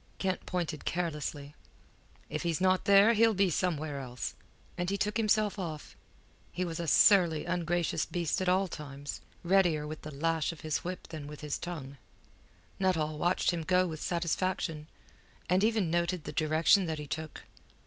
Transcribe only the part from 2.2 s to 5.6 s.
"If he's not there, he'll be somewhere else." And he took himself